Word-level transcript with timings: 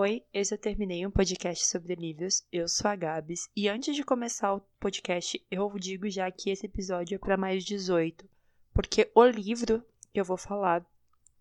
Oi, 0.00 0.22
esse 0.32 0.54
eu 0.54 0.58
terminei 0.58 1.04
um 1.04 1.10
podcast 1.10 1.66
sobre 1.66 1.96
livros. 1.96 2.46
Eu 2.52 2.68
sou 2.68 2.88
a 2.88 2.94
Gabs 2.94 3.50
e 3.56 3.68
antes 3.68 3.96
de 3.96 4.04
começar 4.04 4.54
o 4.54 4.60
podcast, 4.78 5.44
eu 5.50 5.68
digo 5.76 6.08
já 6.08 6.30
que 6.30 6.50
esse 6.50 6.66
episódio 6.66 7.16
é 7.16 7.18
para 7.18 7.36
mais 7.36 7.64
18, 7.64 8.24
porque 8.72 9.10
o 9.12 9.24
livro 9.24 9.84
que 10.12 10.20
eu 10.20 10.24
vou 10.24 10.36
falar 10.36 10.86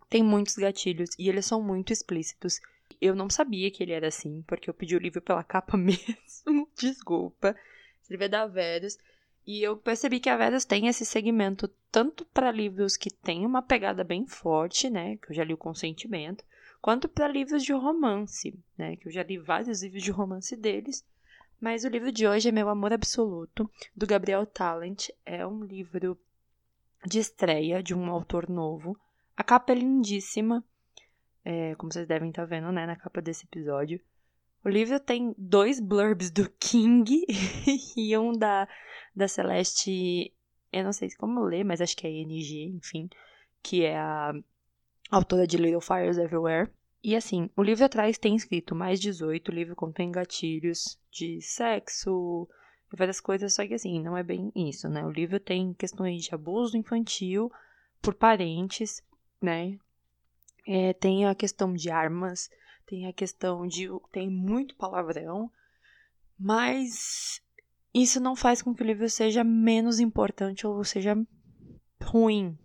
tem 0.10 0.24
muitos 0.24 0.56
gatilhos 0.56 1.12
e 1.20 1.30
eles 1.30 1.46
são 1.46 1.62
muito 1.62 1.94
explícitos. 1.94 2.60
Eu 3.00 3.14
não 3.14 3.30
sabia 3.30 3.70
que 3.70 3.84
ele 3.84 3.92
era 3.92 4.08
assim, 4.08 4.44
porque 4.48 4.68
eu 4.68 4.74
pedi 4.74 4.96
o 4.96 5.00
livro 5.00 5.22
pela 5.22 5.44
capa 5.46 5.78
mesmo. 5.78 6.68
Desculpa. 6.76 7.56
Livro 8.10 8.26
é 8.26 8.28
da 8.28 8.48
Verus. 8.48 8.98
E 9.46 9.62
eu 9.62 9.78
percebi 9.78 10.20
que 10.20 10.32
a 10.32 10.36
Verus 10.36 10.66
tem 10.66 10.88
esse 10.88 11.06
segmento 11.06 11.68
tanto 11.92 12.26
para 12.26 12.52
livros 12.52 12.98
que 12.98 13.12
tem 13.12 13.46
uma 13.46 13.62
pegada 13.62 14.04
bem 14.04 14.26
forte, 14.26 14.90
né? 14.90 15.16
Que 15.18 15.30
eu 15.30 15.36
já 15.36 15.44
li 15.44 15.54
o 15.54 15.58
Consentimento, 15.58 16.44
quanto 16.82 17.08
para 17.08 17.28
livros 17.28 17.64
de 17.64 17.74
romance, 17.74 18.58
né? 18.78 18.96
Que 18.96 19.08
eu 19.08 19.12
já 19.12 19.24
li 19.24 19.38
vários 19.38 19.84
livros 19.84 20.04
de 20.04 20.12
romance 20.12 20.56
deles. 20.56 21.06
Mas 21.60 21.84
o 21.84 21.90
livro 21.90 22.12
de 22.12 22.28
hoje 22.28 22.50
é 22.50 22.52
Meu 22.52 22.70
Amor 22.70 22.94
Absoluto, 22.94 23.70
do 23.96 24.06
Gabriel 24.06 24.46
Talent. 24.46 25.10
É 25.26 25.46
um 25.46 25.64
livro 25.64 26.18
de 27.06 27.20
estreia 27.20 27.82
de 27.82 27.96
um 27.96 28.10
autor 28.10 28.50
novo. 28.50 28.98
A 29.36 29.44
capa 29.44 29.72
é 29.72 29.76
lindíssima, 29.76 30.64
é, 31.44 31.76
como 31.76 31.92
vocês 31.92 32.08
devem 32.08 32.30
estar 32.30 32.44
tá 32.44 32.48
vendo, 32.48 32.72
né, 32.72 32.86
na 32.86 32.96
capa 32.96 33.22
desse 33.22 33.46
episódio. 33.46 34.00
O 34.64 34.70
livro 34.70 35.00
tem 35.00 35.34
dois 35.38 35.80
blurbs 35.80 36.30
do 36.30 36.50
King 36.60 37.26
e 37.96 38.18
um 38.18 38.34
da, 38.34 38.68
da 39.16 39.28
Celeste, 39.28 40.34
eu 40.74 40.84
não 40.84 40.92
sei 40.92 41.10
como 41.18 41.44
ler, 41.44 41.64
mas 41.64 41.82
acho 41.82 41.96
que 41.96 42.06
é 42.06 42.10
NG, 42.10 42.66
enfim, 42.76 43.10
que 43.64 43.86
é 43.86 43.98
a 43.98 44.34
autora 45.10 45.48
de 45.48 45.58
Little 45.58 45.82
Fires 45.82 46.18
Everywhere. 46.18 46.70
E 47.04 47.16
assim, 47.16 47.50
o 47.56 47.64
livro 47.64 47.86
atrás 47.86 48.18
tem 48.18 48.36
escrito 48.36 48.76
mais 48.76 49.00
18, 49.00 49.50
o 49.50 49.56
livro 49.56 49.76
contém 49.76 50.12
gatilhos 50.12 51.00
de 51.12 51.42
sexo 51.42 52.48
e 52.92 52.96
várias 52.96 53.20
coisas, 53.20 53.54
só 53.54 53.66
que 53.66 53.74
assim, 53.74 54.02
não 54.02 54.18
é 54.18 54.24
bem 54.24 54.52
isso, 54.56 54.90
né? 54.90 55.06
O 55.06 55.12
livro 55.12 55.40
tem 55.40 55.74
questões 55.74 56.24
de 56.24 56.34
abuso 56.34 56.78
infantil 56.78 57.52
por 58.02 58.14
parentes, 58.14 59.02
né? 59.42 59.78
É, 60.66 60.94
tem 60.94 61.26
a 61.26 61.36
questão 61.36 61.74
de 61.74 61.90
armas, 61.90 62.50
tem 62.86 63.08
a 63.08 63.14
questão 63.14 63.66
de. 63.68 63.88
tem 64.12 64.30
muito 64.30 64.76
palavrão, 64.76 65.52
mas 66.38 67.42
isso 67.94 68.20
não 68.20 68.36
faz 68.36 68.62
com 68.62 68.74
que 68.74 68.84
o 68.84 68.86
livro 68.86 69.10
seja 69.10 69.44
menos 69.44 70.00
importante 70.00 70.68
ou 70.68 70.84
seja 70.84 71.16
ruim. 72.02 72.58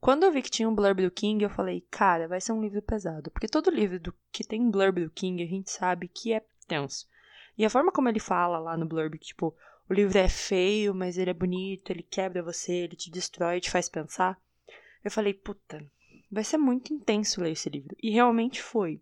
Quando 0.00 0.22
eu 0.24 0.32
vi 0.32 0.42
que 0.42 0.50
tinha 0.50 0.68
um 0.68 0.74
blurb 0.74 1.02
do 1.02 1.10
King, 1.10 1.42
eu 1.42 1.50
falei, 1.50 1.84
cara, 1.90 2.28
vai 2.28 2.40
ser 2.40 2.52
um 2.52 2.60
livro 2.60 2.80
pesado. 2.80 3.30
Porque 3.30 3.48
todo 3.48 3.70
livro 3.70 3.98
do, 3.98 4.14
que 4.30 4.44
tem 4.44 4.70
blurb 4.70 5.04
do 5.04 5.10
King, 5.10 5.42
a 5.42 5.46
gente 5.46 5.70
sabe 5.70 6.08
que 6.08 6.32
é 6.32 6.44
tenso. 6.66 7.06
E 7.56 7.64
a 7.64 7.70
forma 7.70 7.90
como 7.90 8.08
ele 8.08 8.20
fala 8.20 8.58
lá 8.58 8.76
no 8.76 8.86
blurb, 8.86 9.18
tipo, 9.18 9.54
o 9.88 9.94
livro 9.94 10.16
é 10.16 10.28
feio, 10.28 10.94
mas 10.94 11.18
ele 11.18 11.30
é 11.30 11.34
bonito, 11.34 11.90
ele 11.90 12.02
quebra 12.02 12.42
você, 12.42 12.72
ele 12.72 12.94
te 12.94 13.10
destrói, 13.10 13.60
te 13.60 13.70
faz 13.70 13.88
pensar. 13.88 14.40
Eu 15.02 15.10
falei, 15.10 15.34
puta, 15.34 15.84
vai 16.30 16.44
ser 16.44 16.58
muito 16.58 16.92
intenso 16.92 17.40
ler 17.40 17.52
esse 17.52 17.68
livro. 17.68 17.96
E 18.00 18.10
realmente 18.10 18.62
foi. 18.62 19.00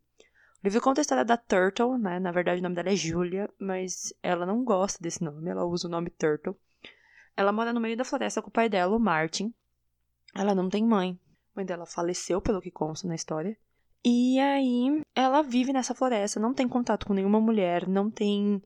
O 0.63 0.67
livro 0.67 0.81
conta 0.81 1.01
a 1.01 1.03
história 1.03 1.25
da 1.25 1.37
Turtle, 1.37 1.99
né? 1.99 2.19
Na 2.19 2.33
verdade, 2.33 2.61
o 2.61 2.63
nome 2.63 2.75
dela 2.75 2.91
é 2.91 2.97
Julia, 2.97 3.51
mas 3.59 4.15
ela 4.23 4.47
não 4.47 4.65
gosta 4.65 5.03
desse 5.03 5.23
nome, 5.23 5.51
ela 5.51 5.65
usa 5.65 5.87
o 5.87 5.91
nome 5.91 6.09
Turtle. 6.09 6.57
Ela 7.37 7.53
mora 7.53 7.73
no 7.73 7.81
meio 7.81 7.97
da 7.97 8.05
floresta 8.05 8.41
com 8.41 8.49
o 8.49 8.53
pai 8.53 8.69
dela, 8.69 8.97
o 8.97 9.01
Martin. 9.01 9.53
Ela 10.37 10.55
não 10.55 10.69
tem 10.69 10.84
mãe. 10.84 11.19
A 11.55 11.61
mãe 11.61 11.65
dela 11.65 11.87
faleceu, 11.87 12.41
pelo 12.41 12.61
que 12.61 12.70
consta 12.70 13.09
na 13.09 13.15
história. 13.15 13.56
E 14.05 14.39
aí, 14.39 15.03
ela 15.15 15.43
vive 15.43 15.73
nessa 15.73 15.95
floresta, 15.95 16.39
não 16.39 16.55
tem 16.55 16.69
contato 16.69 17.06
com 17.06 17.15
nenhuma 17.15 17.41
mulher, 17.41 17.89
não 17.89 18.11
tem 18.11 18.62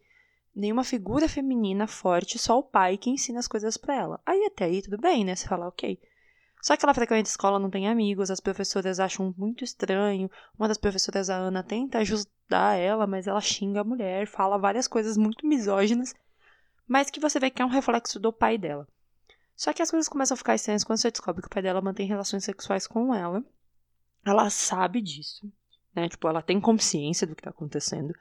nenhuma 0.54 0.84
figura 0.84 1.28
feminina 1.28 1.86
forte, 1.86 2.38
só 2.38 2.58
o 2.58 2.62
pai 2.62 2.98
que 2.98 3.08
ensina 3.08 3.38
as 3.38 3.48
coisas 3.48 3.76
para 3.76 3.94
ela. 3.94 4.20
Aí 4.26 4.44
até 4.44 4.64
aí 4.64 4.82
tudo 4.82 4.98
bem, 4.98 5.24
né? 5.24 5.34
Você 5.34 5.48
fala, 5.48 5.68
ok. 5.68 5.98
Só 6.60 6.76
que 6.76 6.84
ela 6.84 6.92
frequenta 6.92 7.30
escola, 7.30 7.58
não 7.58 7.70
tem 7.70 7.88
amigos, 7.88 8.30
as 8.30 8.40
professoras 8.40 9.00
acham 9.00 9.34
muito 9.38 9.64
estranho. 9.64 10.30
Uma 10.58 10.68
das 10.68 10.76
professoras, 10.76 11.30
a 11.30 11.36
Ana, 11.36 11.62
tenta 11.62 11.98
ajudar 11.98 12.76
ela, 12.76 13.06
mas 13.06 13.26
ela 13.26 13.40
xinga 13.40 13.80
a 13.80 13.84
mulher, 13.84 14.26
fala 14.26 14.58
várias 14.58 14.86
coisas 14.86 15.16
muito 15.16 15.46
misóginas, 15.46 16.14
mas 16.86 17.08
que 17.10 17.20
você 17.20 17.40
vê 17.40 17.48
que 17.48 17.62
é 17.62 17.64
um 17.64 17.70
reflexo 17.70 18.20
do 18.20 18.30
pai 18.30 18.58
dela. 18.58 18.86
Só 19.60 19.74
que 19.74 19.82
as 19.82 19.90
coisas 19.90 20.08
começam 20.08 20.34
a 20.34 20.38
ficar 20.38 20.54
estranhas 20.54 20.82
quando 20.82 21.00
você 21.00 21.10
descobre 21.10 21.42
que 21.42 21.46
o 21.46 21.50
pai 21.50 21.62
dela 21.62 21.82
mantém 21.82 22.06
relações 22.06 22.44
sexuais 22.44 22.86
com 22.86 23.14
ela. 23.14 23.44
Ela 24.24 24.48
sabe 24.48 25.02
disso, 25.02 25.52
né? 25.94 26.08
Tipo, 26.08 26.28
ela 26.28 26.40
tem 26.40 26.58
consciência 26.58 27.26
do 27.26 27.36
que 27.36 27.42
tá 27.42 27.50
acontecendo. 27.50 28.14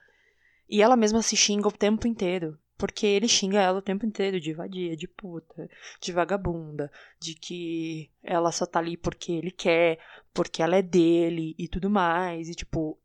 E 0.68 0.82
ela 0.82 0.98
mesma 0.98 1.22
se 1.22 1.38
xinga 1.38 1.70
o 1.70 1.72
tempo 1.72 2.06
inteiro. 2.06 2.60
Porque 2.78 3.06
ele 3.06 3.30
xinga 3.30 3.58
ela 3.62 3.80
o 3.80 3.82
tempo 3.82 4.06
inteiro 4.06 4.38
de 4.38 4.52
vadia, 4.52 4.98
de 4.98 5.08
puta, 5.08 5.70
de 6.02 6.12
vagabunda, 6.12 6.92
de 7.18 7.34
que 7.36 8.12
ela 8.22 8.52
só 8.52 8.66
tá 8.66 8.80
ali 8.80 8.98
porque 8.98 9.32
ele 9.32 9.52
quer, 9.52 9.98
porque 10.34 10.62
ela 10.62 10.76
é 10.76 10.82
dele 10.82 11.56
e 11.58 11.70
tudo 11.70 11.90
mais. 11.90 12.50
E 12.50 12.54
tipo, 12.54 13.00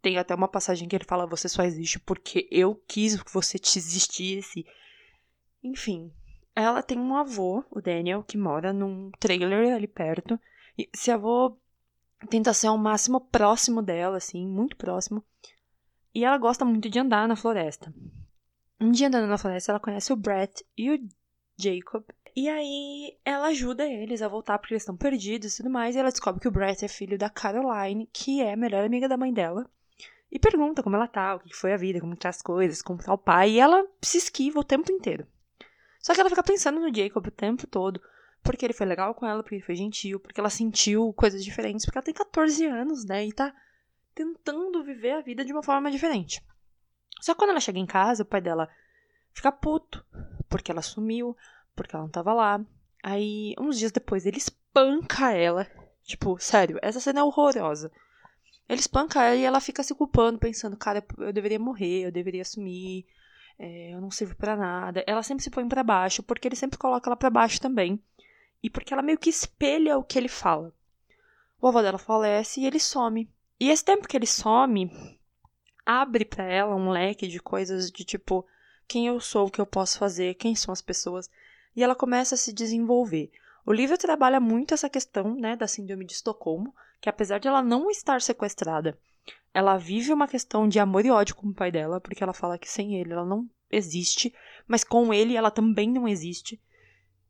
tem 0.00 0.18
até 0.18 0.36
uma 0.36 0.46
passagem 0.46 0.86
que 0.86 0.94
ele 0.94 1.04
fala: 1.04 1.26
Você 1.26 1.48
só 1.48 1.64
existe 1.64 1.98
porque 1.98 2.46
eu 2.48 2.76
quis 2.86 3.20
que 3.20 3.34
você 3.34 3.58
te 3.58 3.76
existisse. 3.76 4.64
Enfim, 5.64 6.12
ela 6.54 6.82
tem 6.82 6.98
um 6.98 7.16
avô, 7.16 7.64
o 7.70 7.80
Daniel, 7.80 8.22
que 8.22 8.36
mora 8.36 8.72
num 8.72 9.10
trailer 9.18 9.74
ali 9.74 9.86
perto. 9.86 10.38
E 10.76 10.88
esse 10.94 11.10
avô 11.10 11.56
tenta 12.28 12.52
ser 12.52 12.68
ao 12.68 12.78
máximo 12.78 13.20
próximo 13.20 13.82
dela, 13.82 14.16
assim, 14.18 14.46
muito 14.46 14.76
próximo. 14.76 15.24
E 16.14 16.24
ela 16.24 16.36
gosta 16.36 16.64
muito 16.64 16.90
de 16.90 16.98
andar 16.98 17.26
na 17.26 17.36
floresta. 17.36 17.92
Um 18.80 18.90
dia 18.90 19.08
andando 19.08 19.28
na 19.28 19.38
floresta, 19.38 19.72
ela 19.72 19.80
conhece 19.80 20.12
o 20.12 20.16
Brett 20.16 20.64
e 20.76 20.90
o 20.90 21.08
Jacob. 21.56 22.04
E 22.34 22.48
aí 22.48 23.18
ela 23.24 23.48
ajuda 23.48 23.86
eles 23.86 24.22
a 24.22 24.28
voltar 24.28 24.58
porque 24.58 24.74
eles 24.74 24.82
estão 24.82 24.96
perdidos 24.96 25.54
e 25.54 25.56
tudo 25.58 25.70
mais. 25.70 25.94
E 25.94 25.98
ela 25.98 26.10
descobre 26.10 26.40
que 26.40 26.48
o 26.48 26.52
Brett 26.52 26.84
é 26.84 26.88
filho 26.88 27.16
da 27.16 27.30
Caroline, 27.30 28.08
que 28.12 28.42
é 28.42 28.52
a 28.52 28.56
melhor 28.56 28.84
amiga 28.84 29.08
da 29.08 29.16
mãe 29.16 29.32
dela. 29.32 29.68
E 30.30 30.38
pergunta 30.38 30.82
como 30.82 30.96
ela 30.96 31.06
tá, 31.06 31.36
o 31.36 31.40
que 31.40 31.54
foi 31.54 31.74
a 31.74 31.76
vida, 31.76 32.00
como 32.00 32.16
tá 32.16 32.30
as 32.30 32.40
coisas, 32.40 32.82
como 32.82 33.02
tá 33.02 33.12
o 33.12 33.18
pai. 33.18 33.52
E 33.52 33.60
ela 33.60 33.86
se 34.02 34.18
esquiva 34.18 34.60
o 34.60 34.64
tempo 34.64 34.90
inteiro. 34.90 35.26
Só 36.02 36.12
que 36.12 36.20
ela 36.20 36.28
fica 36.28 36.42
pensando 36.42 36.80
no 36.80 36.94
Jacob 36.94 37.26
o 37.26 37.30
tempo 37.30 37.66
todo. 37.66 38.02
Porque 38.42 38.66
ele 38.66 38.74
foi 38.74 38.84
legal 38.84 39.14
com 39.14 39.24
ela, 39.24 39.40
porque 39.42 39.54
ele 39.54 39.64
foi 39.64 39.76
gentil, 39.76 40.18
porque 40.18 40.40
ela 40.40 40.50
sentiu 40.50 41.12
coisas 41.12 41.44
diferentes. 41.44 41.86
Porque 41.86 41.96
ela 41.96 42.04
tem 42.04 42.12
14 42.12 42.66
anos, 42.66 43.04
né? 43.04 43.24
E 43.24 43.32
tá 43.32 43.54
tentando 44.12 44.82
viver 44.82 45.12
a 45.12 45.20
vida 45.20 45.44
de 45.44 45.52
uma 45.52 45.62
forma 45.62 45.90
diferente. 45.90 46.44
Só 47.20 47.32
que 47.32 47.38
quando 47.38 47.50
ela 47.50 47.60
chega 47.60 47.78
em 47.78 47.86
casa, 47.86 48.24
o 48.24 48.26
pai 48.26 48.40
dela 48.40 48.68
fica 49.32 49.52
puto, 49.52 50.04
porque 50.48 50.72
ela 50.72 50.82
sumiu, 50.82 51.36
porque 51.74 51.94
ela 51.94 52.04
não 52.04 52.10
tava 52.10 52.34
lá. 52.34 52.60
Aí, 53.00 53.54
uns 53.58 53.78
dias 53.78 53.92
depois, 53.92 54.26
ele 54.26 54.38
espanca 54.38 55.32
ela. 55.32 55.70
Tipo, 56.02 56.36
sério, 56.38 56.80
essa 56.82 56.98
cena 56.98 57.20
é 57.20 57.22
horrorosa. 57.22 57.92
Ele 58.68 58.80
espanca 58.80 59.22
ela 59.22 59.36
e 59.36 59.44
ela 59.44 59.60
fica 59.60 59.82
se 59.84 59.94
culpando, 59.94 60.38
pensando, 60.38 60.76
cara, 60.76 61.04
eu 61.18 61.32
deveria 61.32 61.60
morrer, 61.60 62.06
eu 62.06 62.12
deveria 62.12 62.44
sumir, 62.44 63.06
é, 63.58 63.92
eu 63.92 64.00
não 64.00 64.10
sirvo 64.10 64.34
para 64.36 64.56
nada. 64.56 65.04
Ela 65.06 65.22
sempre 65.22 65.44
se 65.44 65.50
põe 65.50 65.68
para 65.68 65.82
baixo, 65.82 66.22
porque 66.22 66.48
ele 66.48 66.56
sempre 66.56 66.78
coloca 66.78 67.08
ela 67.08 67.16
para 67.16 67.30
baixo 67.30 67.60
também. 67.60 68.02
E 68.62 68.70
porque 68.70 68.92
ela 68.92 69.02
meio 69.02 69.18
que 69.18 69.30
espelha 69.30 69.98
o 69.98 70.04
que 70.04 70.18
ele 70.18 70.28
fala. 70.28 70.72
O 71.60 71.68
avô 71.68 71.80
dela 71.82 71.98
falece 71.98 72.60
e 72.60 72.66
ele 72.66 72.80
some. 72.80 73.30
E 73.58 73.70
esse 73.70 73.84
tempo 73.84 74.08
que 74.08 74.16
ele 74.16 74.26
some, 74.26 74.90
abre 75.86 76.24
para 76.24 76.44
ela 76.44 76.74
um 76.74 76.90
leque 76.90 77.28
de 77.28 77.40
coisas 77.40 77.90
de 77.90 78.04
tipo 78.04 78.44
quem 78.88 79.06
eu 79.06 79.20
sou, 79.20 79.46
o 79.46 79.50
que 79.50 79.60
eu 79.60 79.66
posso 79.66 79.98
fazer, 79.98 80.34
quem 80.34 80.54
são 80.54 80.72
as 80.72 80.82
pessoas, 80.82 81.30
e 81.74 81.82
ela 81.82 81.94
começa 81.94 82.34
a 82.34 82.38
se 82.38 82.52
desenvolver. 82.52 83.30
O 83.64 83.72
livro 83.72 83.96
trabalha 83.96 84.40
muito 84.40 84.74
essa 84.74 84.90
questão, 84.90 85.34
né, 85.34 85.54
da 85.56 85.68
síndrome 85.68 86.04
de 86.04 86.12
Estocolmo, 86.12 86.74
que 87.00 87.08
apesar 87.08 87.38
de 87.38 87.48
ela 87.48 87.62
não 87.62 87.90
estar 87.90 88.20
sequestrada, 88.20 88.98
ela 89.54 89.76
vive 89.76 90.12
uma 90.12 90.26
questão 90.26 90.68
de 90.68 90.78
amor 90.78 91.04
e 91.04 91.10
ódio 91.10 91.36
com 91.36 91.48
o 91.48 91.54
pai 91.54 91.70
dela, 91.70 92.00
porque 92.00 92.22
ela 92.22 92.32
fala 92.32 92.58
que 92.58 92.68
sem 92.68 92.96
ele 92.96 93.12
ela 93.12 93.24
não 93.24 93.48
existe, 93.70 94.34
mas 94.66 94.84
com 94.84 95.12
ele 95.12 95.36
ela 95.36 95.50
também 95.50 95.90
não 95.90 96.08
existe, 96.08 96.60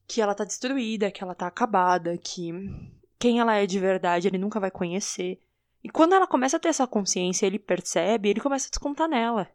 que 0.07 0.21
ela 0.21 0.35
tá 0.35 0.45
destruída, 0.45 1.11
que 1.11 1.23
ela 1.23 1.35
tá 1.35 1.47
acabada, 1.47 2.17
que 2.19 2.53
quem 3.19 3.41
ela 3.41 3.57
é 3.57 3.67
de 3.67 3.79
verdade 3.79 4.29
ele 4.29 4.39
nunca 4.39 4.61
vai 4.61 4.71
conhecer. 4.71 5.41
E 5.83 5.89
quando 5.89 6.15
ela 6.15 6.27
começa 6.27 6.57
a 6.57 6.61
ter 6.61 6.69
essa 6.69 6.87
consciência, 6.87 7.47
ele 7.47 7.59
percebe, 7.59 8.29
ele 8.29 8.41
começa 8.41 8.69
a 8.69 8.71
descontar 8.71 9.09
nela. 9.09 9.49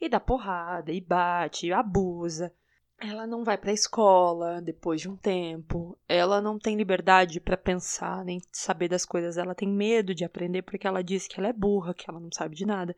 E 0.00 0.08
dá 0.08 0.20
porrada, 0.20 0.92
e 0.92 1.00
bate, 1.00 1.66
e 1.66 1.72
abusa. 1.72 2.54
Ela 3.04 3.26
não 3.26 3.42
vai 3.42 3.58
pra 3.58 3.72
escola 3.72 4.62
depois 4.62 5.00
de 5.00 5.08
um 5.08 5.16
tempo. 5.16 5.98
Ela 6.08 6.40
não 6.40 6.56
tem 6.56 6.76
liberdade 6.76 7.40
para 7.40 7.56
pensar, 7.56 8.24
nem 8.24 8.40
saber 8.52 8.88
das 8.88 9.04
coisas. 9.04 9.36
Ela 9.36 9.56
tem 9.56 9.68
medo 9.68 10.14
de 10.14 10.24
aprender 10.24 10.62
porque 10.62 10.86
ela 10.86 11.02
diz 11.02 11.26
que 11.26 11.38
ela 11.40 11.48
é 11.48 11.52
burra, 11.52 11.94
que 11.94 12.08
ela 12.08 12.20
não 12.20 12.30
sabe 12.30 12.54
de 12.54 12.64
nada. 12.64 12.94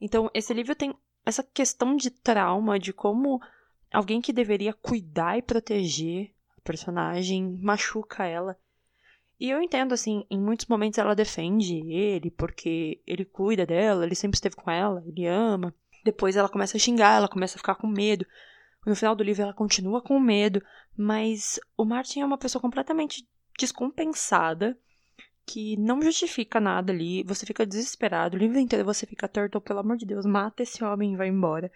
Então, 0.00 0.28
esse 0.34 0.52
livro 0.52 0.74
tem 0.74 0.92
essa 1.24 1.42
questão 1.42 1.94
de 1.94 2.10
trauma, 2.10 2.80
de 2.80 2.92
como 2.92 3.40
alguém 3.92 4.20
que 4.20 4.32
deveria 4.32 4.72
cuidar 4.72 5.38
e 5.38 5.42
proteger 5.42 6.32
a 6.56 6.60
personagem 6.62 7.58
machuca 7.62 8.24
ela 8.24 8.58
E 9.38 9.50
eu 9.50 9.62
entendo, 9.62 9.92
assim, 9.92 10.26
em 10.28 10.40
muitos 10.40 10.66
momentos 10.66 10.98
ela 10.98 11.14
defende 11.14 11.76
ele, 11.88 12.30
porque 12.30 13.00
ele 13.06 13.24
cuida 13.24 13.64
dela, 13.64 14.04
ele 14.04 14.16
sempre 14.16 14.36
esteve 14.36 14.56
com 14.56 14.68
ela, 14.68 15.02
ele 15.06 15.26
ama. 15.26 15.72
Depois 16.04 16.36
ela 16.36 16.48
começa 16.48 16.76
a 16.76 16.80
xingar, 16.80 17.18
ela 17.18 17.28
começa 17.28 17.56
a 17.56 17.58
ficar 17.58 17.76
com 17.76 17.86
medo. 17.86 18.26
No 18.86 18.94
final 18.94 19.14
do 19.14 19.24
livro 19.24 19.42
ela 19.42 19.52
continua 19.52 20.00
com 20.00 20.18
medo, 20.18 20.62
mas 20.96 21.60
o 21.76 21.84
Martin 21.84 22.20
é 22.20 22.24
uma 22.24 22.38
pessoa 22.38 22.62
completamente 22.62 23.28
descompensada, 23.58 24.78
que 25.44 25.76
não 25.78 26.02
justifica 26.02 26.60
nada 26.60 26.92
ali. 26.92 27.22
Você 27.24 27.46
fica 27.46 27.66
desesperado, 27.66 28.36
o 28.36 28.38
livro 28.38 28.58
inteiro 28.58 28.84
você 28.84 29.06
fica 29.06 29.28
Turtle, 29.28 29.60
pelo 29.60 29.80
amor 29.80 29.96
de 29.96 30.06
Deus, 30.06 30.26
mata 30.26 30.62
esse 30.62 30.84
homem 30.84 31.14
e 31.14 31.16
vai 31.16 31.28
embora. 31.28 31.72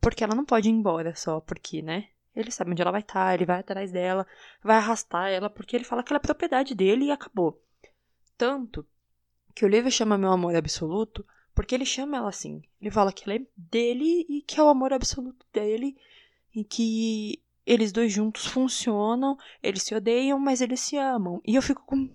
Porque 0.00 0.22
ela 0.22 0.34
não 0.34 0.44
pode 0.44 0.68
ir 0.68 0.72
embora 0.72 1.14
só 1.14 1.40
porque, 1.40 1.82
né? 1.82 2.08
Ele 2.34 2.52
sabe 2.52 2.70
onde 2.70 2.80
ela 2.80 2.92
vai 2.92 3.00
estar, 3.00 3.34
ele 3.34 3.44
vai 3.44 3.58
atrás 3.58 3.90
dela, 3.90 4.24
vai 4.62 4.76
arrastar 4.76 5.28
ela, 5.28 5.50
porque 5.50 5.74
ele 5.74 5.84
fala 5.84 6.04
que 6.04 6.12
ela 6.12 6.18
é 6.18 6.22
propriedade 6.22 6.74
dele 6.74 7.06
e 7.06 7.10
acabou. 7.10 7.60
Tanto 8.36 8.86
que 9.54 9.64
o 9.64 9.68
livro 9.68 9.90
chama 9.90 10.16
Meu 10.16 10.30
Amor 10.30 10.54
Absoluto, 10.54 11.26
porque 11.52 11.74
ele 11.74 11.84
chama 11.84 12.16
ela 12.16 12.28
assim. 12.28 12.62
Ele 12.80 12.92
fala 12.92 13.12
que 13.12 13.24
ela 13.28 13.34
é 13.34 13.46
dele 13.56 14.24
e 14.28 14.42
que 14.42 14.60
é 14.60 14.62
o 14.62 14.68
amor 14.68 14.92
absoluto 14.92 15.44
dele 15.52 15.96
que 16.64 17.42
eles 17.66 17.92
dois 17.92 18.12
juntos 18.12 18.46
funcionam, 18.46 19.36
eles 19.62 19.82
se 19.82 19.94
odeiam, 19.94 20.38
mas 20.38 20.60
eles 20.60 20.80
se 20.80 20.96
amam. 20.96 21.40
E 21.46 21.54
eu 21.54 21.62
fico 21.62 21.82
com. 21.84 22.08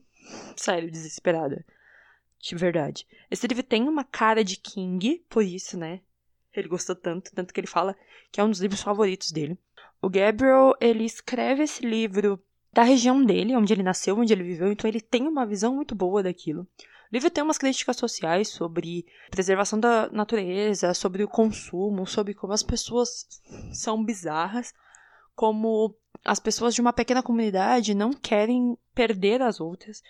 Sério, 0.56 0.90
desesperada. 0.90 1.66
De 2.40 2.56
verdade. 2.56 3.08
Esse 3.30 3.48
livro 3.48 3.64
tem 3.64 3.88
uma 3.88 4.04
cara 4.04 4.44
de 4.44 4.58
King, 4.58 5.24
por 5.30 5.44
isso, 5.44 5.78
né? 5.78 6.02
Ele 6.54 6.68
gostou 6.68 6.96
tanto, 6.96 7.32
tanto 7.34 7.54
que 7.54 7.60
ele 7.60 7.68
fala 7.68 7.96
que 8.32 8.40
é 8.42 8.44
um 8.44 8.50
dos 8.50 8.60
livros 8.60 8.82
favoritos 8.82 9.32
dele. 9.32 9.58
O 10.02 10.10
Gabriel, 10.10 10.74
ele 10.82 11.06
escreve 11.06 11.64
esse 11.64 11.86
livro 11.86 12.44
da 12.72 12.84
região 12.84 13.24
dele, 13.24 13.56
onde 13.56 13.72
ele 13.72 13.84
nasceu, 13.84 14.18
onde 14.18 14.34
ele 14.34 14.44
viveu, 14.44 14.72
então 14.72 14.90
ele 14.90 15.00
tem 15.00 15.28
uma 15.28 15.46
visão 15.46 15.76
muito 15.76 15.94
boa 15.94 16.24
daquilo. 16.24 16.68
O 17.14 17.16
livro 17.16 17.30
tem 17.30 17.44
umas 17.44 17.60
críticas 17.60 17.96
sociais 17.96 18.48
sobre 18.48 19.06
preservação 19.30 19.80
da 19.80 20.10
natureza, 20.10 20.96
sobre 20.96 21.24
o 21.24 21.28
consumo, 21.28 22.08
sobre 22.08 22.34
como 22.34 22.54
as 22.54 22.64
pessoas 22.64 23.28
são 23.72 24.04
bizarras, 24.04 24.74
como 25.36 25.96
as 26.26 26.40
pessoas 26.40 26.74
de 26.74 26.82
uma 26.82 26.92
pequena 26.92 27.22
comunidade 27.22 27.94
não 27.94 28.14
querem 28.14 28.76
perder 28.96 29.44
as 29.44 29.62
outras, 29.62 30.02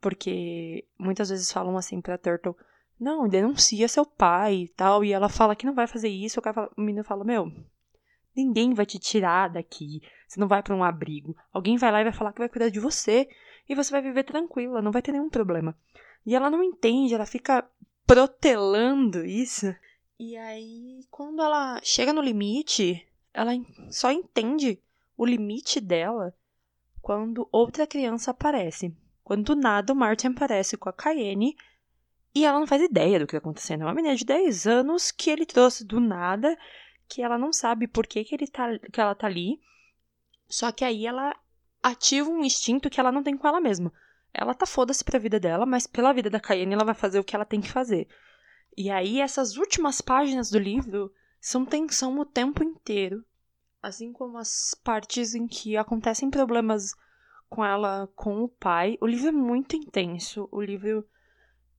porque 0.00 0.86
muitas 0.96 1.30
vezes 1.30 1.50
falam 1.50 1.76
assim 1.76 2.00
para 2.00 2.16
Turtle: 2.16 2.56
"Não, 2.98 3.26
denuncia 3.28 3.88
seu 3.88 4.06
pai" 4.06 4.54
e 4.54 4.68
tal, 4.68 5.04
e 5.04 5.12
ela 5.12 5.28
fala 5.28 5.56
que 5.56 5.66
não 5.66 5.74
vai 5.74 5.88
fazer 5.88 6.10
isso, 6.10 6.38
o, 6.38 6.42
cara 6.44 6.54
fala, 6.54 6.70
o 6.76 6.80
menino 6.80 7.02
fala: 7.02 7.24
"Meu, 7.24 7.52
Ninguém 8.34 8.74
vai 8.74 8.86
te 8.86 8.98
tirar 8.98 9.48
daqui. 9.48 10.02
Você 10.26 10.40
não 10.40 10.48
vai 10.48 10.62
para 10.62 10.74
um 10.74 10.82
abrigo. 10.82 11.36
Alguém 11.52 11.76
vai 11.76 11.92
lá 11.92 12.00
e 12.00 12.04
vai 12.04 12.12
falar 12.12 12.32
que 12.32 12.38
vai 12.38 12.48
cuidar 12.48 12.70
de 12.70 12.80
você 12.80 13.28
e 13.68 13.74
você 13.74 13.90
vai 13.90 14.02
viver 14.02 14.24
tranquila, 14.24 14.82
não 14.82 14.90
vai 14.90 15.02
ter 15.02 15.12
nenhum 15.12 15.30
problema. 15.30 15.76
E 16.24 16.34
ela 16.34 16.50
não 16.50 16.62
entende, 16.62 17.14
ela 17.14 17.26
fica 17.26 17.64
protelando 18.06 19.24
isso. 19.24 19.74
E 20.18 20.36
aí, 20.36 21.00
quando 21.10 21.42
ela 21.42 21.80
chega 21.82 22.12
no 22.12 22.22
limite, 22.22 23.06
ela 23.34 23.52
só 23.90 24.10
entende 24.10 24.80
o 25.16 25.26
limite 25.26 25.80
dela 25.80 26.34
quando 27.00 27.48
outra 27.50 27.86
criança 27.86 28.30
aparece. 28.30 28.94
Quando 29.24 29.54
do 29.54 29.56
nada 29.56 29.92
o 29.92 29.96
Martin 29.96 30.28
aparece 30.28 30.76
com 30.76 30.88
a 30.88 30.92
Cayenne 30.92 31.56
e 32.34 32.44
ela 32.44 32.58
não 32.58 32.66
faz 32.66 32.82
ideia 32.82 33.18
do 33.18 33.26
que 33.26 33.36
está 33.36 33.38
acontecendo. 33.38 33.82
É 33.82 33.84
uma 33.84 33.94
menina 33.94 34.16
de 34.16 34.24
10 34.24 34.66
anos 34.66 35.10
que 35.10 35.30
ele 35.30 35.44
trouxe 35.44 35.84
do 35.84 36.00
nada 36.00 36.56
que 37.12 37.22
ela 37.22 37.36
não 37.36 37.52
sabe 37.52 37.86
por 37.86 38.06
que, 38.06 38.24
que, 38.24 38.34
ele 38.34 38.46
tá, 38.46 38.78
que 38.78 39.00
ela 39.00 39.14
tá 39.14 39.26
ali. 39.26 39.60
Só 40.48 40.72
que 40.72 40.84
aí 40.84 41.06
ela 41.06 41.36
ativa 41.82 42.30
um 42.30 42.42
instinto 42.42 42.88
que 42.88 42.98
ela 42.98 43.12
não 43.12 43.22
tem 43.22 43.36
com 43.36 43.46
ela 43.46 43.60
mesma. 43.60 43.92
Ela 44.32 44.54
tá 44.54 44.64
foda-se 44.64 45.04
pra 45.04 45.18
vida 45.18 45.38
dela, 45.38 45.66
mas 45.66 45.86
pela 45.86 46.12
vida 46.14 46.30
da 46.30 46.40
Cayenne 46.40 46.72
ela 46.72 46.84
vai 46.84 46.94
fazer 46.94 47.18
o 47.18 47.24
que 47.24 47.36
ela 47.36 47.44
tem 47.44 47.60
que 47.60 47.70
fazer. 47.70 48.08
E 48.76 48.90
aí 48.90 49.20
essas 49.20 49.58
últimas 49.58 50.00
páginas 50.00 50.50
do 50.50 50.58
livro 50.58 51.12
são 51.38 51.66
tensão 51.66 52.18
o 52.18 52.24
tempo 52.24 52.64
inteiro. 52.64 53.22
Assim 53.82 54.12
como 54.12 54.38
as 54.38 54.74
partes 54.82 55.34
em 55.34 55.46
que 55.46 55.76
acontecem 55.76 56.30
problemas 56.30 56.94
com 57.50 57.62
ela, 57.62 58.08
com 58.16 58.42
o 58.42 58.48
pai. 58.48 58.96
O 59.00 59.06
livro 59.06 59.28
é 59.28 59.32
muito 59.32 59.76
intenso. 59.76 60.48
O 60.50 60.62
livro 60.62 61.06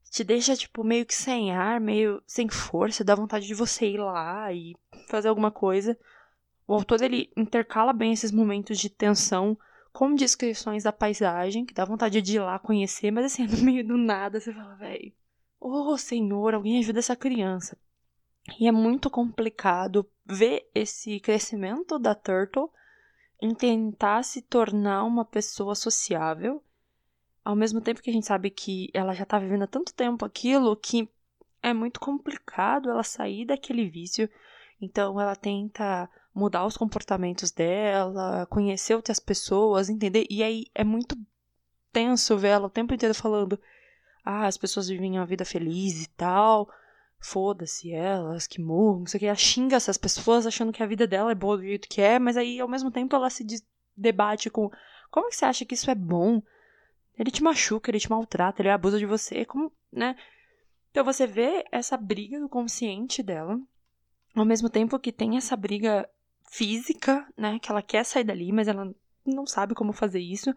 te 0.09 0.23
deixa, 0.23 0.55
tipo, 0.55 0.83
meio 0.83 1.05
que 1.05 1.15
sem 1.15 1.51
ar, 1.51 1.79
meio 1.79 2.21
sem 2.27 2.47
força, 2.49 3.03
dá 3.03 3.15
vontade 3.15 3.47
de 3.47 3.53
você 3.53 3.87
ir 3.87 3.97
lá 3.97 4.51
e 4.53 4.75
fazer 5.07 5.27
alguma 5.27 5.51
coisa. 5.51 5.97
O 6.67 6.73
autor, 6.73 7.01
ele 7.01 7.31
intercala 7.35 7.91
bem 7.91 8.13
esses 8.13 8.31
momentos 8.31 8.77
de 8.77 8.89
tensão 8.89 9.57
com 9.91 10.15
descrições 10.15 10.83
da 10.83 10.91
paisagem, 10.91 11.65
que 11.65 11.73
dá 11.73 11.85
vontade 11.85 12.21
de 12.21 12.35
ir 12.35 12.39
lá 12.39 12.57
conhecer, 12.57 13.11
mas 13.11 13.25
assim, 13.25 13.45
no 13.47 13.57
meio 13.63 13.85
do 13.85 13.97
nada, 13.97 14.39
você 14.39 14.53
fala, 14.53 14.75
velho, 14.75 15.13
ô 15.59 15.91
oh, 15.91 15.97
senhor, 15.97 16.53
alguém 16.53 16.79
ajuda 16.79 16.99
essa 16.99 17.15
criança. 17.15 17.77
E 18.59 18.67
é 18.67 18.71
muito 18.71 19.09
complicado 19.09 20.09
ver 20.25 20.69
esse 20.75 21.19
crescimento 21.19 21.97
da 21.97 22.13
Turtle 22.13 22.69
em 23.41 23.53
tentar 23.53 24.23
se 24.23 24.41
tornar 24.41 25.03
uma 25.03 25.23
pessoa 25.25 25.75
sociável 25.75 26.63
ao 27.43 27.55
mesmo 27.55 27.81
tempo 27.81 28.01
que 28.01 28.09
a 28.09 28.13
gente 28.13 28.25
sabe 28.25 28.49
que 28.49 28.89
ela 28.93 29.13
já 29.13 29.25
tá 29.25 29.37
vivendo 29.37 29.63
há 29.63 29.67
tanto 29.67 29.93
tempo 29.93 30.25
aquilo 30.25 30.75
que 30.75 31.09
é 31.61 31.73
muito 31.73 31.99
complicado 31.99 32.89
ela 32.89 33.03
sair 33.03 33.45
daquele 33.45 33.89
vício. 33.89 34.29
Então 34.81 35.19
ela 35.19 35.35
tenta 35.35 36.09
mudar 36.33 36.65
os 36.65 36.77
comportamentos 36.77 37.51
dela, 37.51 38.45
conhecer 38.47 38.95
outras 38.95 39.19
pessoas, 39.19 39.89
entender? 39.89 40.25
E 40.29 40.43
aí 40.43 40.65
é 40.73 40.83
muito 40.83 41.17
tenso 41.91 42.37
ver 42.37 42.49
ela 42.49 42.67
o 42.67 42.71
tempo 42.71 42.93
inteiro 42.93 43.15
falando: 43.15 43.59
"Ah, 44.25 44.47
as 44.47 44.57
pessoas 44.57 44.87
vivem 44.87 45.17
uma 45.17 45.25
vida 45.25 45.45
feliz 45.45 46.03
e 46.03 46.09
tal. 46.09 46.69
Foda-se 47.19 47.93
elas, 47.93 48.45
que 48.47 48.61
morram, 48.61 48.99
não 48.99 49.07
sei 49.07 49.17
o 49.17 49.19
que. 49.19 49.25
Ela 49.27 49.35
xinga 49.35 49.77
essas 49.77 49.97
pessoas 49.97 50.45
achando 50.45 50.73
que 50.73 50.83
a 50.83 50.85
vida 50.85 51.07
dela 51.07 51.31
é 51.31 51.35
boa 51.35 51.55
do 51.55 51.63
jeito 51.63 51.87
que 51.87 52.01
é, 52.01 52.19
mas 52.19 52.35
aí 52.35 52.59
ao 52.59 52.67
mesmo 52.67 52.91
tempo 52.91 53.15
ela 53.15 53.29
se 53.29 53.45
debate 53.95 54.49
com 54.49 54.69
como 55.09 55.29
que 55.29 55.35
você 55.35 55.45
acha 55.45 55.63
que 55.63 55.75
isso 55.75 55.89
é 55.89 55.95
bom? 55.95 56.41
Ele 57.17 57.31
te 57.31 57.43
machuca, 57.43 57.91
ele 57.91 57.99
te 57.99 58.09
maltrata, 58.09 58.61
ele 58.61 58.69
abusa 58.69 58.97
de 58.97 59.05
você, 59.05 59.45
como, 59.45 59.71
né? 59.91 60.15
Então 60.91 61.03
você 61.03 61.25
vê 61.25 61.65
essa 61.71 61.97
briga 61.97 62.39
do 62.39 62.49
consciente 62.49 63.21
dela, 63.23 63.59
ao 64.35 64.45
mesmo 64.45 64.69
tempo 64.69 64.99
que 64.99 65.11
tem 65.11 65.37
essa 65.37 65.55
briga 65.55 66.09
física, 66.49 67.27
né? 67.37 67.59
Que 67.59 67.71
ela 67.71 67.81
quer 67.81 68.03
sair 68.03 68.23
dali, 68.23 68.51
mas 68.51 68.67
ela 68.67 68.93
não 69.25 69.45
sabe 69.45 69.73
como 69.73 69.93
fazer 69.93 70.19
isso. 70.19 70.53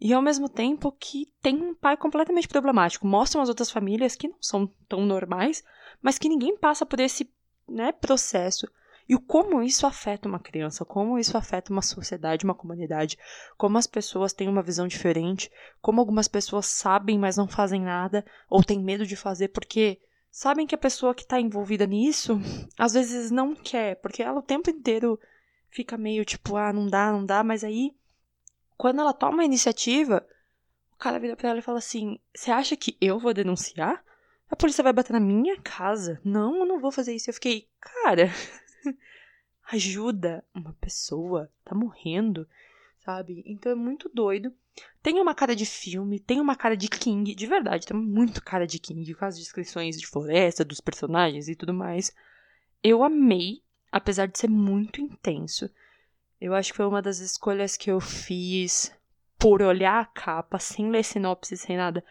E 0.00 0.12
ao 0.12 0.22
mesmo 0.22 0.48
tempo 0.48 0.92
que 0.92 1.32
tem 1.40 1.56
um 1.56 1.74
pai 1.74 1.96
completamente 1.96 2.48
problemático. 2.48 3.06
Mostram 3.06 3.42
as 3.42 3.48
outras 3.48 3.70
famílias 3.70 4.16
que 4.16 4.28
não 4.28 4.38
são 4.40 4.66
tão 4.88 5.04
normais, 5.06 5.62
mas 6.02 6.18
que 6.18 6.28
ninguém 6.28 6.56
passa 6.56 6.84
por 6.84 7.00
esse 7.00 7.32
né, 7.68 7.92
processo. 7.92 8.66
E 9.08 9.16
como 9.18 9.62
isso 9.62 9.86
afeta 9.86 10.28
uma 10.28 10.38
criança, 10.38 10.84
como 10.84 11.18
isso 11.18 11.36
afeta 11.36 11.72
uma 11.72 11.82
sociedade, 11.82 12.44
uma 12.44 12.54
comunidade, 12.54 13.18
como 13.56 13.76
as 13.76 13.86
pessoas 13.86 14.32
têm 14.32 14.48
uma 14.48 14.62
visão 14.62 14.86
diferente, 14.88 15.50
como 15.80 16.00
algumas 16.00 16.26
pessoas 16.26 16.66
sabem, 16.66 17.18
mas 17.18 17.36
não 17.36 17.46
fazem 17.46 17.82
nada, 17.82 18.24
ou 18.48 18.62
têm 18.64 18.82
medo 18.82 19.06
de 19.06 19.16
fazer 19.16 19.48
porque 19.48 20.00
sabem 20.30 20.66
que 20.66 20.74
a 20.74 20.78
pessoa 20.78 21.14
que 21.14 21.22
está 21.22 21.38
envolvida 21.38 21.86
nisso 21.86 22.40
às 22.78 22.94
vezes 22.94 23.30
não 23.30 23.54
quer, 23.54 23.96
porque 23.96 24.22
ela 24.22 24.38
o 24.38 24.42
tempo 24.42 24.70
inteiro 24.70 25.20
fica 25.68 25.98
meio 25.98 26.24
tipo, 26.24 26.56
ah, 26.56 26.72
não 26.72 26.86
dá, 26.88 27.12
não 27.12 27.26
dá, 27.26 27.44
mas 27.44 27.62
aí 27.62 27.94
quando 28.76 29.00
ela 29.00 29.12
toma 29.12 29.42
a 29.42 29.46
iniciativa, 29.46 30.26
o 30.92 30.96
cara 30.96 31.18
vira 31.18 31.36
pra 31.36 31.50
ela 31.50 31.58
e 31.58 31.62
fala 31.62 31.78
assim: 31.78 32.18
Você 32.34 32.50
acha 32.50 32.76
que 32.76 32.96
eu 33.00 33.18
vou 33.18 33.34
denunciar? 33.34 34.04
A 34.50 34.56
polícia 34.56 34.84
vai 34.84 34.92
bater 34.92 35.12
na 35.12 35.20
minha 35.20 35.60
casa? 35.60 36.20
Não, 36.24 36.58
eu 36.58 36.66
não 36.66 36.78
vou 36.78 36.92
fazer 36.92 37.14
isso. 37.14 37.30
Eu 37.30 37.34
fiquei, 37.34 37.68
cara, 37.80 38.30
ajuda 39.70 40.44
uma 40.54 40.72
pessoa, 40.74 41.50
tá 41.64 41.74
morrendo, 41.74 42.48
sabe? 42.98 43.42
Então 43.46 43.72
é 43.72 43.74
muito 43.74 44.10
doido. 44.12 44.52
Tem 45.02 45.20
uma 45.20 45.34
cara 45.34 45.54
de 45.54 45.66
filme, 45.66 46.18
tem 46.18 46.40
uma 46.40 46.56
cara 46.56 46.76
de 46.76 46.88
King, 46.88 47.34
de 47.34 47.46
verdade, 47.46 47.86
tem 47.86 47.96
muito 47.96 48.42
cara 48.42 48.66
de 48.66 48.78
King, 48.78 49.14
com 49.14 49.24
as 49.24 49.38
descrições 49.38 49.98
de 49.98 50.06
floresta, 50.06 50.64
dos 50.64 50.80
personagens 50.80 51.48
e 51.48 51.54
tudo 51.54 51.72
mais. 51.72 52.12
Eu 52.82 53.04
amei, 53.04 53.62
apesar 53.92 54.26
de 54.26 54.38
ser 54.38 54.48
muito 54.48 55.00
intenso. 55.00 55.70
Eu 56.40 56.54
acho 56.54 56.72
que 56.72 56.76
foi 56.76 56.86
uma 56.86 57.00
das 57.00 57.20
escolhas 57.20 57.76
que 57.76 57.90
eu 57.90 58.00
fiz 58.00 58.92
por 59.38 59.62
olhar 59.62 60.00
a 60.00 60.06
capa, 60.06 60.58
sem 60.58 60.90
ler 60.90 61.04
sinopse, 61.04 61.56
sem 61.56 61.76
nada, 61.76 62.04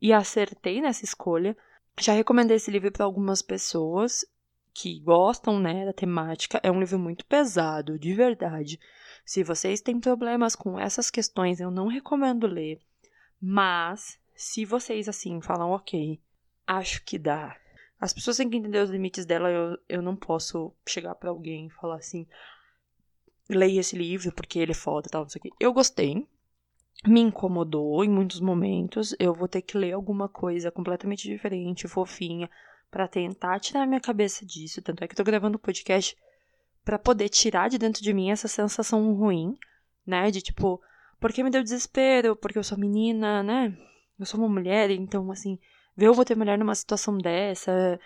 e 0.00 0.12
acertei 0.12 0.80
nessa 0.80 1.04
escolha. 1.04 1.56
Já 1.98 2.12
recomendei 2.12 2.56
esse 2.56 2.70
livro 2.70 2.92
para 2.92 3.04
algumas 3.04 3.42
pessoas 3.42 4.24
que 4.78 5.00
gostam, 5.00 5.58
né, 5.58 5.86
da 5.86 5.92
temática, 5.92 6.60
é 6.62 6.70
um 6.70 6.78
livro 6.78 6.98
muito 6.98 7.24
pesado, 7.24 7.98
de 7.98 8.12
verdade. 8.12 8.78
Se 9.24 9.42
vocês 9.42 9.80
têm 9.80 9.98
problemas 9.98 10.54
com 10.54 10.78
essas 10.78 11.10
questões, 11.10 11.60
eu 11.60 11.70
não 11.70 11.86
recomendo 11.86 12.46
ler. 12.46 12.78
Mas, 13.40 14.20
se 14.34 14.66
vocês, 14.66 15.08
assim, 15.08 15.40
falam, 15.40 15.70
ok, 15.70 16.20
acho 16.66 17.02
que 17.06 17.18
dá. 17.18 17.56
As 17.98 18.12
pessoas 18.12 18.36
têm 18.36 18.50
que 18.50 18.58
entender 18.58 18.80
os 18.80 18.90
limites 18.90 19.24
dela. 19.24 19.48
Eu, 19.48 19.78
eu 19.88 20.02
não 20.02 20.14
posso 20.14 20.74
chegar 20.86 21.14
para 21.14 21.30
alguém 21.30 21.68
e 21.68 21.70
falar 21.70 21.96
assim, 21.96 22.26
leia 23.48 23.80
esse 23.80 23.96
livro 23.96 24.30
porque 24.32 24.58
ele 24.58 24.72
é 24.72 24.74
foda 24.74 25.08
tal, 25.10 25.22
não 25.22 25.30
sei 25.30 25.38
o 25.38 25.42
quê. 25.42 25.50
Eu 25.58 25.72
gostei. 25.72 26.28
me 27.06 27.20
incomodou 27.20 28.04
em 28.04 28.10
muitos 28.10 28.40
momentos. 28.40 29.16
Eu 29.18 29.32
vou 29.32 29.48
ter 29.48 29.62
que 29.62 29.78
ler 29.78 29.92
alguma 29.92 30.28
coisa 30.28 30.70
completamente 30.70 31.26
diferente, 31.26 31.88
fofinha, 31.88 32.50
para 32.96 33.06
tentar 33.06 33.60
tirar 33.60 33.86
minha 33.86 34.00
cabeça 34.00 34.46
disso. 34.46 34.80
Tanto 34.80 35.04
é 35.04 35.06
que 35.06 35.12
eu 35.12 35.16
tô 35.18 35.22
gravando 35.22 35.58
o 35.58 35.60
um 35.60 35.62
podcast 35.62 36.16
para 36.82 36.98
poder 36.98 37.28
tirar 37.28 37.68
de 37.68 37.76
dentro 37.76 38.02
de 38.02 38.14
mim 38.14 38.30
essa 38.30 38.48
sensação 38.48 39.12
ruim, 39.12 39.54
né? 40.06 40.30
De 40.30 40.40
tipo, 40.40 40.80
porque 41.20 41.44
me 41.44 41.50
deu 41.50 41.62
desespero, 41.62 42.34
porque 42.34 42.56
eu 42.56 42.64
sou 42.64 42.78
menina, 42.78 43.42
né? 43.42 43.76
Eu 44.18 44.24
sou 44.24 44.40
uma 44.40 44.48
mulher, 44.48 44.90
então, 44.90 45.30
assim, 45.30 45.58
ver 45.94 46.06
eu 46.06 46.14
vou 46.14 46.24
ter 46.24 46.34
mulher 46.34 46.56
numa 46.56 46.74
situação 46.74 47.18
dessa, 47.18 48.00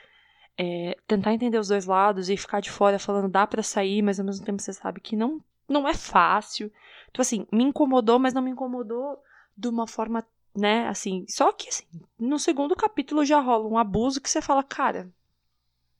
é, 0.58 0.96
tentar 1.06 1.34
entender 1.34 1.58
os 1.58 1.68
dois 1.68 1.86
lados 1.86 2.28
e 2.28 2.36
ficar 2.36 2.58
de 2.58 2.68
fora 2.68 2.98
falando 2.98 3.28
dá 3.28 3.46
para 3.46 3.62
sair, 3.62 4.02
mas 4.02 4.18
ao 4.18 4.26
mesmo 4.26 4.44
tempo 4.44 4.60
você 4.60 4.72
sabe 4.72 5.00
que 5.00 5.14
não, 5.14 5.40
não 5.68 5.88
é 5.88 5.94
fácil. 5.94 6.68
Então, 7.10 7.22
assim, 7.22 7.46
me 7.52 7.62
incomodou, 7.62 8.18
mas 8.18 8.34
não 8.34 8.42
me 8.42 8.50
incomodou 8.50 9.22
de 9.56 9.68
uma 9.68 9.86
forma, 9.86 10.26
né, 10.54 10.88
assim. 10.88 11.24
Só 11.28 11.52
que, 11.52 11.68
assim, 11.68 11.84
no 12.18 12.38
segundo 12.38 12.74
capítulo 12.76 13.24
já 13.24 13.40
rola 13.40 13.68
um 13.68 13.78
abuso 13.78 14.20
que 14.20 14.30
você 14.30 14.42
fala, 14.42 14.62
cara, 14.62 15.10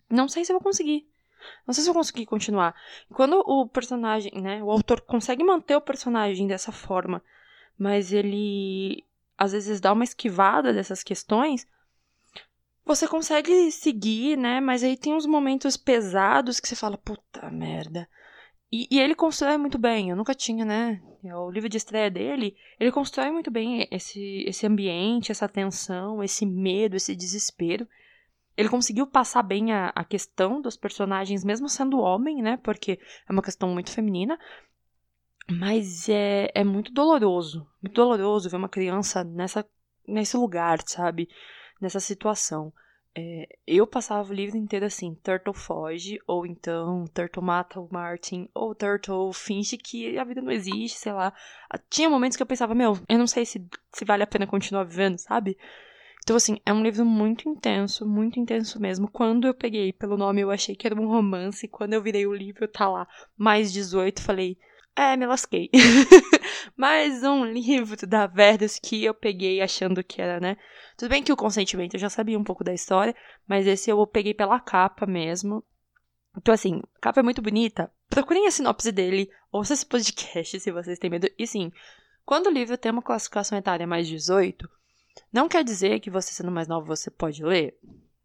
não 0.09 0.29
sei 0.29 0.45
se 0.45 0.53
eu 0.53 0.57
vou 0.59 0.63
conseguir. 0.63 1.09
Não 1.67 1.73
sei 1.73 1.83
se 1.83 1.91
eu 1.91 1.95
vou 1.95 2.01
conseguir 2.01 2.27
continuar. 2.27 2.75
Quando 3.13 3.39
o 3.47 3.67
personagem, 3.69 4.33
né, 4.41 4.63
o 4.63 4.71
autor 4.71 5.01
consegue 5.01 5.43
manter 5.43 5.77
o 5.77 5.81
personagem 5.81 6.47
dessa 6.47 6.73
forma, 6.73 7.23
mas 7.79 8.13
ele 8.13 9.05
às 9.39 9.53
vezes 9.53 9.81
dá 9.81 9.93
uma 9.93 10.05
esquivada 10.05 10.71
dessas 10.71 11.03
questões, 11.03 11.67
você 12.85 13.09
consegue 13.09 13.71
seguir, 13.71 14.37
né? 14.37 14.61
Mas 14.61 14.83
aí 14.83 14.97
tem 14.97 15.15
uns 15.15 15.25
momentos 15.25 15.79
pesados 15.79 16.61
que 16.61 16.69
você 16.69 16.77
fala, 16.77 16.99
puta 16.99 17.51
merda. 17.51 18.07
E, 18.73 18.87
e, 18.91 19.01
ele 19.01 19.15
constrói 19.17 19.57
muito 19.57 19.79
bem. 19.79 20.11
Eu 20.11 20.17
nunca 20.17 20.35
tinha, 20.35 20.65
né? 20.65 21.03
É 21.25 21.35
o 21.37 21.51
livro 21.51 21.69
de 21.69 21.77
estreia 21.77 22.11
dele, 22.11 22.57
ele 22.79 22.93
constrói 22.93 23.31
muito 23.31 23.51
bem 23.51 23.87
esse, 23.91 24.45
esse 24.47 24.67
ambiente, 24.67 25.31
essa 25.33 25.49
tensão, 25.49 26.23
esse 26.23 26.47
medo, 26.47 26.97
esse 26.97 27.15
desespero. 27.17 27.87
Ele 28.57 28.69
conseguiu 28.69 29.07
passar 29.07 29.43
bem 29.43 29.73
a, 29.73 29.93
a 29.95 30.05
questão 30.05 30.61
dos 30.61 30.77
personagens, 30.77 31.45
mesmo 31.45 31.69
sendo 31.69 31.99
homem, 31.99 32.43
né? 32.43 32.57
Porque 32.59 32.99
é 33.29 33.33
uma 33.33 33.43
questão 33.43 33.69
muito 33.71 33.91
feminina. 33.91 34.39
Mas 35.51 36.09
é, 36.09 36.51
é 36.55 36.63
muito 36.63 36.93
doloroso. 36.93 37.67
Muito 37.83 37.95
doloroso 37.95 38.49
ver 38.49 38.57
uma 38.57 38.69
criança 38.69 39.25
nessa, 39.25 39.67
nesse 40.07 40.37
lugar, 40.37 40.79
sabe? 40.87 41.29
Nessa 41.81 41.99
situação. 41.99 42.73
É, 43.17 43.49
eu 43.67 43.87
passava 43.87 44.31
o 44.31 44.35
livro 44.35 44.57
inteiro 44.57 44.87
assim: 44.87 45.15
Turtle 45.23 45.55
foge, 45.55 46.19
ou 46.27 46.47
então 46.47 47.05
Turtle 47.13 47.43
mata 47.43 47.81
o 47.81 47.89
Martin, 47.91 48.49
ou 48.55 48.75
Turtle 48.75 49.33
finge 49.33 49.77
que 49.77 50.17
a 50.17 50.25
vida 50.25 50.41
não 50.41 50.53
existe, 50.53 50.99
sei 50.99 51.13
lá. 51.13 51.33
Tinha 51.89 52.09
momentos 52.09 52.37
que 52.37 52.43
eu 52.43 52.47
pensava: 52.47 52.75
meu, 52.75 52.97
eu 53.09 53.19
não 53.19 53.27
sei 53.27 53.45
se, 53.45 53.67
se 53.93 54.05
vale 54.05 54.23
a 54.23 54.27
pena 54.27 54.47
continuar 54.47 54.85
vivendo, 54.85 55.19
sabe? 55.19 55.57
Então, 56.23 56.37
assim, 56.37 56.59
é 56.65 56.73
um 56.73 56.83
livro 56.83 57.05
muito 57.05 57.49
intenso, 57.49 58.07
muito 58.07 58.39
intenso 58.39 58.81
mesmo. 58.81 59.11
Quando 59.11 59.49
eu 59.49 59.55
peguei 59.55 59.93
pelo 59.93 60.17
nome, 60.17 60.41
eu 60.43 60.51
achei 60.51 60.77
que 60.77 60.87
era 60.87 60.95
um 60.95 61.09
romance. 61.09 61.67
Quando 61.67 61.95
eu 61.95 62.03
virei 62.03 62.27
o 62.27 62.35
livro, 62.35 62.69
tá 62.69 62.89
lá, 62.89 63.09
mais 63.37 63.73
18, 63.73 64.23
falei, 64.23 64.57
é, 64.95 65.17
me 65.17 65.27
lasquei. 65.27 65.71
Mais 66.77 67.23
um 67.23 67.45
livro 67.45 68.07
da 68.07 68.27
Verdes 68.27 68.79
que 68.79 69.05
eu 69.05 69.15
peguei 69.15 69.61
achando 69.61 70.03
que 70.03 70.21
era, 70.21 70.41
né? 70.41 70.57
Tudo 70.97 71.11
bem 71.11 71.23
que 71.23 71.33
o 71.33 71.37
consentimento 71.37 71.95
eu 71.95 72.01
já 72.01 72.09
sabia 72.09 72.39
um 72.39 72.45
pouco 72.45 72.65
da 72.65 72.73
história, 72.73 73.15
mas 73.47 73.67
esse 73.67 73.91
eu 73.91 74.07
peguei 74.07 74.35
pela 74.35 74.61
capa 74.61 75.07
mesmo. 75.07 75.65
Então, 76.37 76.55
assim, 76.55 76.81
a 76.97 77.01
capa 77.01 77.21
é 77.21 77.23
muito 77.23 77.43
bonita. 77.43 77.91
Procurem 78.09 78.47
a 78.47 78.51
sinopse 78.51 78.93
dele, 78.93 79.31
ouça 79.51 79.75
esse 79.75 79.85
podcast 79.85 80.61
se 80.61 80.71
vocês 80.71 80.99
têm 80.99 81.11
medo. 81.11 81.29
E 81.39 81.47
sim, 81.47 81.73
quando 82.25 82.47
o 82.47 82.53
livro 82.53 82.77
tem 82.79 82.93
uma 82.93 83.03
classificação 83.03 83.59
etária 83.59 83.87
mais 83.87 84.07
18, 84.07 84.69
não 85.33 85.49
quer 85.49 85.65
dizer 85.65 86.01
que 86.01 86.11
você 86.11 86.33
sendo 86.33 86.51
mais 86.51 86.69
novo 86.69 86.87
você 86.87 87.11
pode 87.11 87.43
ler. 87.45 87.77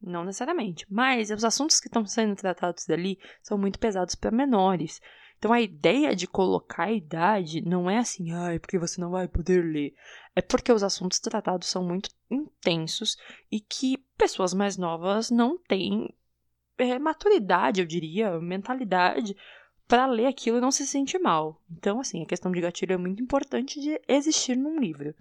Não 0.01 0.23
necessariamente. 0.23 0.85
Mas 0.89 1.31
os 1.31 1.43
assuntos 1.43 1.79
que 1.79 1.87
estão 1.87 2.05
sendo 2.05 2.35
tratados 2.35 2.85
dali 2.85 3.17
são 3.41 3.57
muito 3.57 3.79
pesados 3.79 4.13
para 4.13 4.29
menores. 4.29 5.01
Então 5.45 5.53
a 5.53 5.61
ideia 5.61 6.15
de 6.15 6.25
colocar 6.25 6.85
a 6.85 6.91
idade 6.91 7.61
não 7.61 7.87
é 7.87 7.99
assim, 7.99 8.31
ai, 8.31 8.57
porque 8.57 8.79
você 8.79 8.99
não 8.99 9.11
vai 9.11 9.27
poder 9.27 9.63
ler. 9.63 9.93
É 10.35 10.41
porque 10.41 10.73
os 10.73 10.81
assuntos 10.81 11.19
tratados 11.19 11.67
são 11.67 11.83
muito 11.83 12.09
intensos 12.31 13.15
e 13.51 13.59
que 13.59 13.99
pessoas 14.17 14.55
mais 14.55 14.75
novas 14.75 15.29
não 15.29 15.55
têm 15.55 16.11
é, 16.79 16.97
maturidade, 16.97 17.79
eu 17.79 17.85
diria, 17.85 18.39
mentalidade 18.39 19.37
para 19.87 20.07
ler 20.07 20.25
aquilo 20.25 20.57
e 20.57 20.61
não 20.61 20.71
se 20.71 20.87
sentir 20.87 21.19
mal. 21.19 21.61
Então, 21.69 21.99
assim, 21.99 22.23
a 22.23 22.25
questão 22.25 22.51
de 22.51 22.59
gatilho 22.59 22.93
é 22.93 22.97
muito 22.97 23.21
importante 23.21 23.79
de 23.79 24.01
existir 24.07 24.57
num 24.57 24.79
livro. 24.79 25.13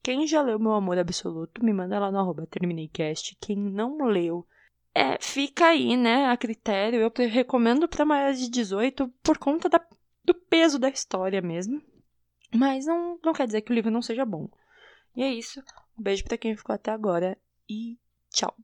Quem 0.00 0.28
já 0.28 0.42
leu 0.42 0.60
Meu 0.60 0.74
Amor 0.74 0.96
Absoluto, 0.96 1.64
me 1.64 1.72
manda 1.72 1.98
lá 1.98 2.12
no 2.12 2.20
arroba 2.20 2.46
termineicast. 2.46 3.36
Quem 3.40 3.56
não 3.56 3.98
leu, 4.04 4.46
é, 4.96 5.18
fica 5.20 5.66
aí, 5.66 5.94
né, 5.94 6.24
a 6.24 6.36
critério. 6.38 7.00
Eu 7.00 7.12
recomendo 7.28 7.86
para 7.86 8.06
maiores 8.06 8.40
de 8.40 8.48
18 8.48 9.06
por 9.22 9.36
conta 9.36 9.68
da, 9.68 9.78
do 10.24 10.32
peso 10.32 10.78
da 10.78 10.88
história 10.88 11.42
mesmo. 11.42 11.82
Mas 12.54 12.86
não, 12.86 13.18
não 13.22 13.34
quer 13.34 13.46
dizer 13.46 13.60
que 13.60 13.70
o 13.70 13.74
livro 13.74 13.90
não 13.90 14.00
seja 14.00 14.24
bom. 14.24 14.48
E 15.14 15.22
é 15.22 15.30
isso. 15.30 15.60
Um 15.98 16.02
beijo 16.02 16.24
para 16.24 16.38
quem 16.38 16.56
ficou 16.56 16.74
até 16.74 16.90
agora 16.90 17.36
e 17.68 17.98
tchau. 18.32 18.56